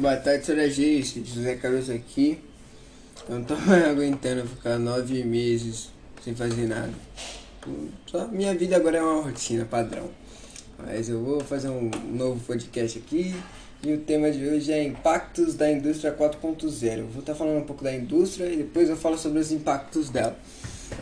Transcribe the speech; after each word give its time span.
Boa 0.00 0.16
tarde, 0.16 0.46
senhora 0.46 0.70
Geice, 0.70 1.24
José 1.24 1.56
Carlos 1.56 1.90
aqui. 1.90 2.38
Eu 3.28 3.34
não 3.34 3.44
tô 3.44 3.56
mais 3.56 3.82
aguentando 3.90 4.46
ficar 4.46 4.78
nove 4.78 5.24
meses 5.24 5.88
sem 6.22 6.36
fazer 6.36 6.68
nada. 6.68 6.92
Só 8.06 8.28
minha 8.28 8.54
vida 8.54 8.76
agora 8.76 8.98
é 8.98 9.02
uma 9.02 9.22
rotina 9.22 9.64
padrão. 9.64 10.08
Mas 10.78 11.08
eu 11.08 11.20
vou 11.20 11.40
fazer 11.40 11.68
um 11.70 11.90
novo 12.12 12.38
podcast 12.44 12.96
aqui 12.96 13.34
e 13.82 13.92
o 13.92 13.98
tema 13.98 14.30
de 14.30 14.46
hoje 14.46 14.70
é 14.70 14.84
impactos 14.84 15.54
da 15.54 15.68
indústria 15.68 16.14
4.0. 16.14 17.02
Vou 17.06 17.18
estar 17.18 17.34
falando 17.34 17.58
um 17.58 17.66
pouco 17.66 17.82
da 17.82 17.92
indústria 17.92 18.46
e 18.46 18.58
depois 18.58 18.88
eu 18.88 18.96
falo 18.96 19.18
sobre 19.18 19.40
os 19.40 19.50
impactos 19.50 20.10
dela. 20.10 20.38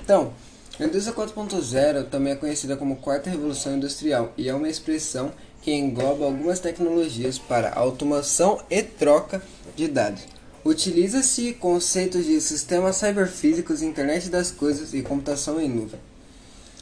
Então, 0.02 0.32
a 0.78 0.84
indústria 0.84 1.14
4.0 1.14 2.08
também 2.10 2.34
é 2.34 2.36
conhecida 2.36 2.76
como 2.76 2.96
quarta 2.96 3.30
revolução 3.30 3.76
industrial 3.76 4.32
e 4.36 4.48
é 4.48 4.54
uma 4.54 4.68
expressão 4.68 5.32
que 5.62 5.72
engloba 5.72 6.26
algumas 6.26 6.60
tecnologias 6.60 7.38
para 7.38 7.72
automação 7.72 8.60
e 8.68 8.82
troca 8.82 9.40
de 9.74 9.88
dados. 9.88 10.22
Utiliza-se 10.64 11.54
conceitos 11.54 12.26
de 12.26 12.40
sistemas 12.40 12.96
cyberfísicos, 12.96 13.82
internet 13.82 14.28
das 14.28 14.50
coisas 14.50 14.92
e 14.92 15.02
computação 15.02 15.60
em 15.60 15.68
nuvem. 15.68 15.98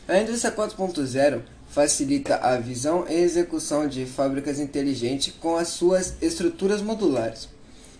A 0.08 0.18
indústria 0.18 0.52
4.0 0.52 1.42
facilita 1.68 2.36
a 2.36 2.56
visão 2.56 3.04
e 3.08 3.14
execução 3.14 3.86
de 3.86 4.06
fábricas 4.06 4.58
inteligentes 4.58 5.32
com 5.40 5.56
as 5.56 5.68
suas 5.68 6.14
estruturas 6.20 6.82
modulares. 6.82 7.48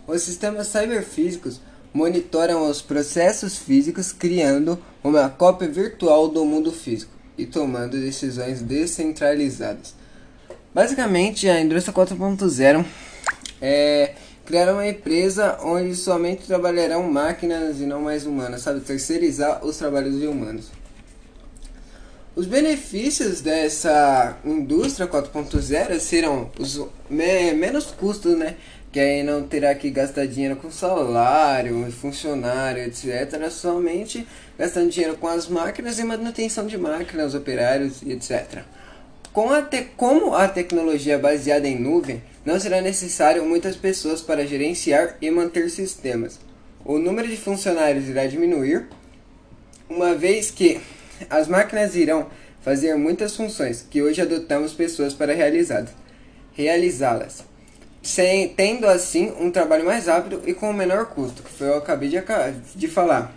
Os 0.06 0.22
sistemas 0.22 0.66
cyberfísicos 0.66 1.60
monitoram 1.94 2.68
os 2.68 2.82
processos 2.82 3.56
físicos, 3.56 4.12
criando 4.12 4.76
uma 5.02 5.30
cópia 5.30 5.68
virtual 5.68 6.26
do 6.28 6.44
mundo 6.44 6.72
físico 6.72 7.12
e 7.38 7.46
tomando 7.46 7.92
decisões 7.92 8.60
descentralizadas. 8.60 9.94
Basicamente, 10.74 11.48
a 11.48 11.60
indústria 11.60 11.94
4.0 11.94 12.84
é 13.62 14.14
criar 14.44 14.72
uma 14.72 14.86
empresa 14.86 15.56
onde 15.62 15.94
somente 15.94 16.46
trabalharão 16.46 17.02
máquinas 17.04 17.80
e 17.80 17.86
não 17.86 18.02
mais 18.02 18.26
humanas, 18.26 18.62
sabe? 18.62 18.80
Terceirizar 18.80 19.64
os 19.64 19.76
trabalhos 19.76 20.19
de 20.19 20.26
humanos. 20.26 20.70
Os 22.36 22.46
benefícios 22.46 23.40
dessa 23.40 24.36
indústria 24.44 25.06
4.0 25.06 26.00
serão 26.00 26.50
os 26.58 26.84
me 27.08 27.52
menos 27.52 27.92
custos, 27.92 28.36
né? 28.36 28.56
Que 28.91 28.98
aí 28.98 29.22
não 29.22 29.46
terá 29.46 29.72
que 29.72 29.88
gastar 29.88 30.26
dinheiro 30.26 30.56
com 30.56 30.68
salário, 30.68 31.88
funcionário, 31.92 32.82
etc. 32.82 33.48
Somente 33.52 34.26
gastando 34.58 34.91
dinheiro 34.91 35.16
com 35.16 35.28
as 35.28 35.46
máquinas 35.46 36.00
e 36.00 36.02
manutenção 36.02 36.66
de 36.66 36.76
máquinas, 36.76 37.36
operários 37.36 38.02
e 38.02 38.10
etc. 38.10 38.62
Com 39.32 39.52
a 39.52 39.62
te 39.62 39.82
como 39.96 40.34
a 40.34 40.48
tecnologia 40.48 41.14
é 41.14 41.19
baseada 41.19 41.69
em 41.69 41.78
nuvem, 41.78 42.20
não 42.44 42.58
será 42.58 42.80
necessário 42.80 43.44
muitas 43.44 43.76
pessoas 43.76 44.20
para 44.20 44.44
gerenciar 44.44 45.19
e 45.22 45.30
manter 45.30 45.70
sistemas. 45.70 46.41
O 46.84 46.98
número 46.98 47.28
de 47.28 47.36
funcionários 47.36 48.08
irá 48.08 48.26
diminuir, 48.26 48.88
uma 49.88 50.16
vez 50.16 50.50
que 50.50 50.80
as 51.30 51.48
máquinas 51.48 51.94
irão 51.94 52.26
fazer 52.60 52.94
muitas 52.96 53.36
funções 53.36 53.86
que 53.88 54.02
hoje 54.02 54.22
adotamos 54.22 54.72
pessoas 54.72 55.12
para 55.12 55.34
realizá-las, 55.34 55.90
realizá 56.52 57.20
tendo 58.56 58.86
assim 58.86 59.32
um 59.40 59.50
trabalho 59.50 59.84
mais 59.84 60.06
rápido 60.06 60.42
e 60.46 60.52
com 60.52 60.72
menor 60.72 61.06
custo, 61.06 61.42
que 61.42 61.50
foi 61.50 61.68
o 61.68 61.70
que 61.70 61.76
eu 61.76 61.78
acabei 61.78 62.08
de, 62.08 62.22
de 62.74 62.88
falar. 62.88 63.34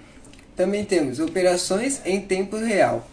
Também 0.55 0.83
temos 0.83 1.20
operações 1.20 2.02
em 2.05 2.20
tempo 2.20 2.58
real. 2.58 3.08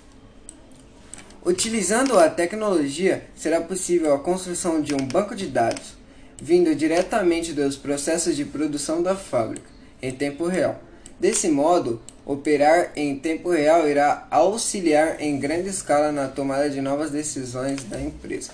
Utilizando 1.44 2.18
a 2.18 2.30
tecnologia, 2.30 3.26
será 3.36 3.60
possível 3.60 4.14
a 4.14 4.18
construção 4.18 4.80
de 4.80 4.94
um 4.94 5.06
banco 5.06 5.36
de 5.36 5.46
dados, 5.46 5.94
vindo 6.40 6.74
diretamente 6.74 7.52
dos 7.52 7.76
processos 7.76 8.34
de 8.34 8.44
produção 8.44 9.02
da 9.02 9.14
fábrica, 9.14 9.68
em 10.00 10.10
tempo 10.10 10.46
real. 10.46 10.80
Desse 11.20 11.48
modo, 11.48 12.00
operar 12.26 12.92
em 12.96 13.18
tempo 13.18 13.50
real 13.50 13.88
irá 13.88 14.26
auxiliar 14.30 15.20
em 15.20 15.38
grande 15.38 15.68
escala 15.68 16.10
na 16.10 16.28
tomada 16.28 16.70
de 16.70 16.80
novas 16.80 17.10
decisões 17.10 17.84
da 17.84 18.00
empresa. 18.00 18.52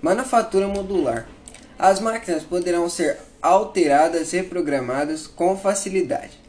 Manufatura 0.00 0.68
modular. 0.68 1.26
As 1.78 2.00
máquinas 2.00 2.42
poderão 2.42 2.88
ser 2.88 3.18
alteradas 3.42 4.32
e 4.32 4.36
reprogramadas 4.36 5.26
com 5.26 5.56
facilidade. 5.56 6.40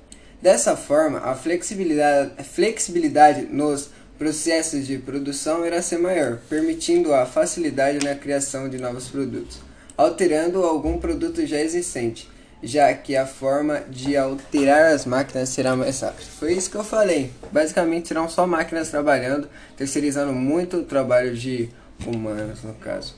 Dessa 0.42 0.78
forma, 0.78 1.20
a 1.20 1.36
flexibilidade, 1.36 2.44
flexibilidade 2.44 3.42
nos 3.42 3.90
processos 4.18 4.86
de 4.86 4.98
produção 4.98 5.66
irá 5.66 5.82
ser 5.82 5.98
maior, 5.98 6.40
permitindo 6.48 7.14
a 7.14 7.26
facilidade 7.26 8.06
na 8.06 8.16
criação 8.16 8.70
de 8.70 8.78
novos 8.78 9.08
produtos, 9.08 9.58
alterando 9.98 10.64
algum 10.64 11.00
produto 11.00 11.46
já 11.46 11.60
existente, 11.60 12.30
já 12.66 12.94
que 12.94 13.16
a 13.16 13.26
forma 13.26 13.82
de 13.90 14.18
alterar 14.18 14.92
as 14.92 15.06
máquinas 15.06 15.50
será 15.50 15.76
mais 15.76 16.02
rápida. 16.02 16.26
Foi 16.40 16.54
isso 16.54 16.70
que 16.70 16.76
eu 16.76 16.84
falei. 16.84 17.32
Basicamente 17.52 18.08
serão 18.08 18.28
só 18.28 18.48
máquinas 18.48 18.90
trabalhando, 18.90 19.48
terceirizando 19.78 20.34
muito 20.34 20.78
o 20.78 20.84
trabalho 20.84 21.36
de 21.36 21.70
humanos 22.06 22.64
no 22.64 22.74
caso. 22.74 23.16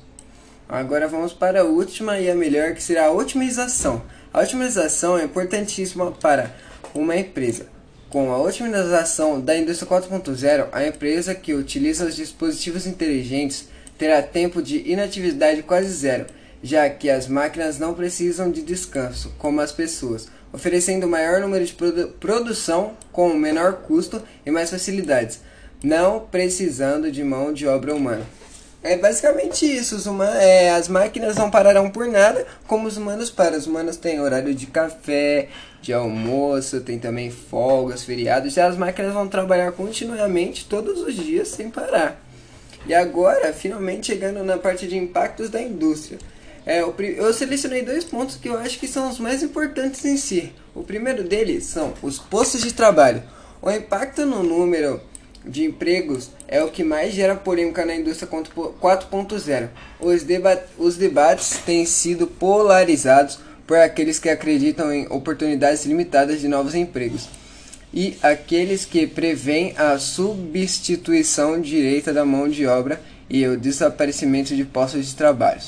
Agora 0.67 1.07
vamos 1.07 1.31
para 1.31 1.61
a 1.61 1.63
última 1.63 2.19
e 2.19 2.29
a 2.29 2.35
melhor, 2.35 2.73
que 2.73 2.83
será 2.83 3.05
a 3.05 3.11
otimização. 3.11 4.03
A 4.33 4.41
otimização 4.41 5.17
é 5.17 5.23
importantíssima 5.23 6.11
para 6.11 6.53
uma 6.93 7.15
empresa 7.15 7.67
com 8.09 8.31
a 8.31 8.37
otimização 8.37 9.39
da 9.41 9.57
indústria 9.57 9.89
4.0, 9.89 10.67
a 10.71 10.85
empresa 10.85 11.35
que 11.35 11.53
utiliza 11.53 12.05
os 12.05 12.15
dispositivos 12.15 12.87
inteligentes 12.87 13.67
terá 13.97 14.21
tempo 14.21 14.61
de 14.61 14.89
inatividade 14.89 15.63
quase 15.63 15.89
zero, 15.89 16.25
já 16.61 16.89
que 16.89 17.09
as 17.09 17.27
máquinas 17.27 17.79
não 17.79 17.93
precisam 17.93 18.51
de 18.51 18.61
descanso, 18.61 19.33
como 19.37 19.61
as 19.61 19.71
pessoas, 19.71 20.27
oferecendo 20.51 21.07
maior 21.07 21.41
número 21.41 21.65
de 21.65 21.73
produ 21.73 22.09
produção 22.19 22.93
com 23.11 23.33
menor 23.33 23.81
custo 23.87 24.21
e 24.45 24.51
mais 24.51 24.69
facilidades, 24.69 25.41
não 25.83 26.19
precisando 26.19 27.11
de 27.11 27.23
mão 27.23 27.53
de 27.53 27.67
obra 27.67 27.93
humana. 27.93 28.25
É 28.83 28.95
basicamente 28.95 29.65
isso. 29.65 29.95
Os 29.95 30.07
é, 30.39 30.69
as 30.71 30.87
máquinas 30.87 31.35
não 31.35 31.49
pararão 31.49 31.89
por 31.89 32.07
nada, 32.07 32.45
como 32.67 32.87
os 32.87 32.95
humanos 32.95 33.29
param. 33.29 33.57
Os 33.57 33.67
humanos 33.67 33.97
têm 33.97 34.21
horário 34.21 34.53
de 34.53 34.67
café, 34.67 35.49
de 35.81 35.91
almoço, 35.91 36.79
tem 36.81 36.99
também 36.99 37.29
folgas, 37.29 38.03
feriados. 38.03 38.55
E 38.55 38.61
as 38.61 38.77
máquinas 38.77 39.13
vão 39.13 39.27
trabalhar 39.27 39.71
continuamente 39.71 40.65
todos 40.65 41.01
os 41.01 41.15
dias 41.15 41.49
sem 41.49 41.69
parar. 41.69 42.21
E 42.85 42.93
agora, 42.93 43.51
finalmente 43.51 44.07
chegando 44.07 44.43
na 44.43 44.57
parte 44.57 44.87
de 44.87 44.95
impactos 44.95 45.49
da 45.49 45.61
indústria. 45.61 46.19
É, 46.67 46.81
eu 46.81 47.33
selecionei 47.33 47.81
dois 47.81 48.03
pontos 48.03 48.35
que 48.35 48.49
eu 48.49 48.57
acho 48.57 48.77
que 48.77 48.89
são 48.89 49.09
os 49.09 49.19
mais 49.19 49.41
importantes 49.41 50.03
em 50.03 50.17
si. 50.17 50.51
O 50.75 50.83
primeiro 50.83 51.23
deles 51.23 51.63
são 51.63 51.93
os 52.01 52.19
postos 52.19 52.61
de 52.61 52.73
trabalho. 52.73 53.23
O 53.61 53.71
impacto 53.71 54.25
no 54.25 54.43
número 54.43 54.99
de 55.45 55.63
empregos 55.63 56.29
é 56.45 56.61
o 56.61 56.69
que 56.69 56.83
mais 56.83 57.13
gera 57.13 57.35
polêmica 57.35 57.85
na 57.85 57.95
indústria 57.95 58.29
4.0. 58.29 59.69
Os, 59.97 60.23
deba 60.23 60.61
os 60.77 60.97
debates 60.97 61.57
têm 61.65 61.85
sido 61.85 62.27
polarizados 62.27 63.39
por 63.65 63.77
aqueles 63.77 64.19
que 64.19 64.27
acreditam 64.27 64.91
em 64.91 65.07
oportunidades 65.09 65.85
limitadas 65.85 66.41
de 66.41 66.49
novos 66.49 66.75
empregos 66.75 67.29
e 67.93 68.17
aqueles 68.21 68.83
que 68.83 69.07
preveem 69.07 69.73
a 69.77 69.97
substituição 69.97 71.61
direta 71.61 72.11
da 72.11 72.25
mão 72.25 72.49
de 72.49 72.67
obra 72.67 73.01
e 73.29 73.47
o 73.47 73.57
desaparecimento 73.57 74.53
de 74.53 74.65
postos 74.65 75.07
de 75.07 75.15
trabalho. 75.15 75.61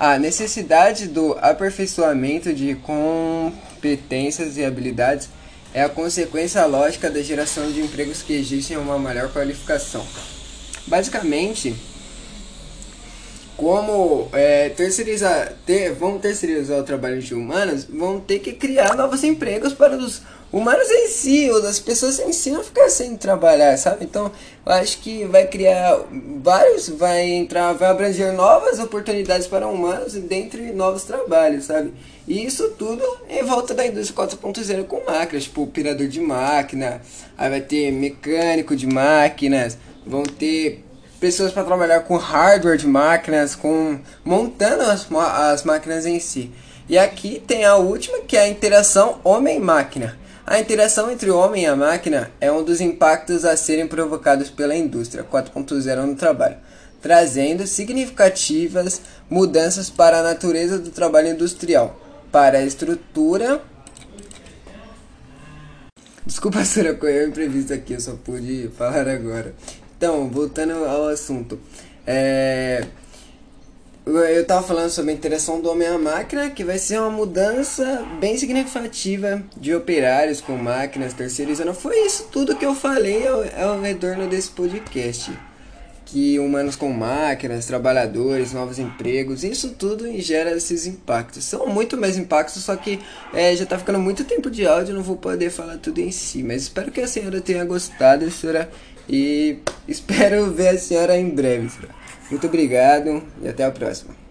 A 0.00 0.16
necessidade 0.16 1.08
do 1.08 1.36
aperfeiçoamento 1.40 2.54
de 2.54 2.76
competências 2.76 4.56
e 4.56 4.64
habilidades 4.64 5.28
é 5.74 5.82
a 5.82 5.88
consequência 5.88 6.64
lógica 6.66 7.10
da 7.10 7.20
geração 7.20 7.72
de 7.72 7.80
empregos 7.80 8.22
que 8.22 8.32
exigem 8.32 8.76
uma 8.76 8.96
maior 8.96 9.28
qualificação. 9.32 10.06
Basicamente, 10.86 11.74
como 13.58 14.28
é, 14.32 14.68
terceirizar, 14.68 15.52
ter, 15.66 15.92
vão 15.92 16.16
terceirizar 16.16 16.78
o 16.78 16.84
trabalho 16.84 17.20
de 17.20 17.34
humanos, 17.34 17.84
vão 17.84 18.20
ter 18.20 18.38
que 18.38 18.52
criar 18.52 18.94
novos 18.96 19.24
empregos 19.24 19.72
para 19.72 19.96
os 19.96 20.22
humanos 20.52 20.88
em 20.88 21.08
si, 21.08 21.50
ou 21.50 21.60
das 21.60 21.80
pessoas 21.80 22.20
em 22.20 22.32
si 22.32 22.52
não 22.52 22.62
ficar 22.62 22.88
sem 22.88 23.16
trabalhar, 23.16 23.76
sabe? 23.76 24.04
Então, 24.04 24.30
eu 24.64 24.72
acho 24.72 24.98
que 24.98 25.24
vai 25.24 25.44
criar 25.48 26.04
vários, 26.40 26.88
vai 26.88 27.28
entrar, 27.28 27.72
vai 27.72 27.88
abranger 27.90 28.32
novas 28.32 28.78
oportunidades 28.78 29.48
para 29.48 29.66
humanos 29.66 30.12
dentre 30.12 30.70
novos 30.70 31.02
trabalhos, 31.02 31.64
sabe? 31.64 31.92
E 32.28 32.46
isso 32.46 32.70
tudo 32.78 33.02
em 33.28 33.42
volta 33.42 33.74
da 33.74 33.84
indústria 33.84 34.24
4.0 34.24 34.84
com 34.84 35.04
máquinas, 35.04 35.42
tipo 35.42 35.64
operador 35.64 36.06
de 36.06 36.20
máquina, 36.20 37.02
aí 37.36 37.50
vai 37.50 37.60
ter 37.60 37.90
mecânico 37.90 38.76
de 38.76 38.86
máquinas, 38.86 39.76
vão 40.06 40.22
ter 40.22 40.84
pessoas 41.18 41.52
para 41.52 41.64
trabalhar 41.64 42.00
com 42.00 42.16
hardware 42.16 42.78
de 42.78 42.86
máquinas, 42.86 43.54
com 43.54 43.98
montando 44.24 44.82
as, 44.82 45.06
as 45.12 45.64
máquinas 45.64 46.06
em 46.06 46.18
si. 46.20 46.52
E 46.88 46.96
aqui 46.96 47.42
tem 47.46 47.64
a 47.64 47.76
última 47.76 48.20
que 48.20 48.36
é 48.36 48.40
a 48.40 48.48
interação 48.48 49.20
homem-máquina. 49.22 50.18
A 50.46 50.58
interação 50.58 51.10
entre 51.10 51.30
o 51.30 51.36
homem 51.36 51.64
e 51.64 51.66
a 51.66 51.76
máquina 51.76 52.30
é 52.40 52.50
um 52.50 52.64
dos 52.64 52.80
impactos 52.80 53.44
a 53.44 53.54
serem 53.56 53.86
provocados 53.86 54.48
pela 54.48 54.74
indústria 54.74 55.22
4.0 55.22 56.06
no 56.06 56.14
trabalho, 56.14 56.56
trazendo 57.02 57.66
significativas 57.66 59.02
mudanças 59.28 59.90
para 59.90 60.20
a 60.20 60.22
natureza 60.22 60.78
do 60.78 60.90
trabalho 60.90 61.28
industrial. 61.28 62.00
para 62.32 62.58
a 62.58 62.62
estrutura. 62.62 63.60
Desculpa, 66.24 66.64
senhora, 66.64 66.94
correu 66.94 67.28
imprevisto 67.28 67.74
aqui, 67.74 67.94
eu 67.94 68.00
só 68.00 68.14
pude 68.14 68.70
falar 68.76 69.08
agora. 69.08 69.54
Então, 69.98 70.28
voltando 70.28 70.84
ao 70.84 71.08
assunto. 71.08 71.58
É, 72.06 72.86
eu 74.06 74.42
estava 74.42 74.64
falando 74.64 74.90
sobre 74.90 75.10
a 75.10 75.14
interação 75.14 75.60
do 75.60 75.68
homem 75.68 75.88
à 75.88 75.98
máquina, 75.98 76.48
que 76.50 76.62
vai 76.62 76.78
ser 76.78 77.00
uma 77.00 77.10
mudança 77.10 78.06
bem 78.20 78.38
significativa 78.38 79.42
de 79.56 79.74
operários 79.74 80.40
com 80.40 80.56
máquinas 80.56 81.14
terceirizando. 81.14 81.74
Foi 81.74 81.98
isso 82.06 82.28
tudo 82.30 82.54
que 82.54 82.64
eu 82.64 82.76
falei 82.76 83.26
ao, 83.26 83.70
ao 83.70 83.80
retorno 83.80 84.28
desse 84.28 84.50
podcast. 84.50 85.36
Que 86.06 86.38
humanos 86.38 86.76
com 86.76 86.90
máquinas, 86.92 87.66
trabalhadores, 87.66 88.52
novos 88.52 88.78
empregos, 88.78 89.42
isso 89.42 89.70
tudo 89.70 90.06
gera 90.20 90.52
esses 90.52 90.86
impactos. 90.86 91.42
São 91.42 91.66
muito 91.66 91.98
mais 91.98 92.16
impactos, 92.16 92.62
só 92.62 92.76
que 92.76 93.00
é, 93.34 93.54
já 93.56 93.64
está 93.64 93.76
ficando 93.76 93.98
muito 93.98 94.24
tempo 94.24 94.48
de 94.48 94.64
áudio, 94.64 94.94
não 94.94 95.02
vou 95.02 95.16
poder 95.16 95.50
falar 95.50 95.76
tudo 95.76 95.98
em 95.98 96.12
si. 96.12 96.44
Mas 96.44 96.62
espero 96.62 96.92
que 96.92 97.00
a 97.00 97.08
senhora 97.08 97.42
tenha 97.42 97.64
gostado, 97.64 98.30
senhora, 98.30 98.70
e 99.08 99.58
espero 99.88 100.50
ver 100.52 100.68
a 100.68 100.78
senhora 100.78 101.16
em 101.16 101.30
breve. 101.30 101.70
Muito 102.30 102.46
obrigado 102.46 103.22
e 103.42 103.48
até 103.48 103.64
a 103.64 103.70
próxima. 103.70 104.27